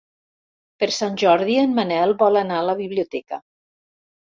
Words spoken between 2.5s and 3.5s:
a la biblioteca.